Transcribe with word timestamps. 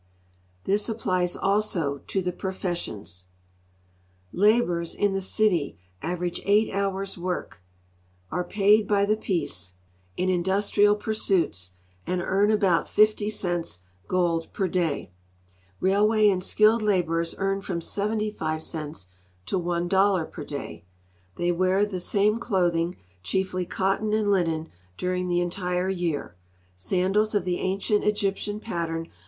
This 0.63 0.89
applies 0.89 1.35
also 1.35 1.99
t<j 2.07 2.21
the 2.23 2.31
i>rofessions. 2.33 3.25
Laborers 4.33 4.95
in 4.95 5.13
the 5.13 5.21
cities 5.21 5.75
average 6.01 6.41
eight 6.43 6.73
hours' 6.73 7.19
work, 7.19 7.61
are 8.31 8.43
paid 8.43 8.87
by 8.87 9.05
the 9.05 9.15
piece 9.15 9.75
S4 10.17 10.17
GEOGRAPHIC 10.17 10.17
LITERA 10.17 10.25
PURE 10.25 10.25
in 10.25 10.29
industrial 10.33 10.95
pursuits, 10.95 11.71
and 12.07 12.19
earn 12.19 12.49
about 12.49 12.87
50 12.89 13.29
cents 13.29 13.81
(gold) 14.07 14.51
per 14.53 14.67
day. 14.67 15.11
Eaihvay 15.79 16.31
and 16.31 16.41
skilled 16.41 16.81
laborers 16.81 17.35
earn 17.37 17.61
from 17.61 17.79
75 17.79 18.63
cents 18.63 19.07
to 19.45 19.59
$1 19.59 20.31
per 20.31 20.43
day. 20.43 20.83
They 21.35 21.51
wear 21.51 21.85
the 21.85 21.99
same 21.99 22.39
clothing, 22.39 22.95
chiefly 23.21 23.67
cotton 23.67 24.13
and 24.13 24.31
linen, 24.31 24.69
during 24.97 25.27
the 25.27 25.41
entire 25.41 25.89
year; 25.89 26.35
sandals 26.75 27.35
of 27.35 27.43
the 27.45 27.59
ancient 27.59 28.03
Egyptian 28.03 28.59
pattern. 28.59 29.07